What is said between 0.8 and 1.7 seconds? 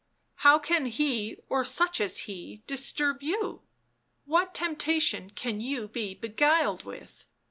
he or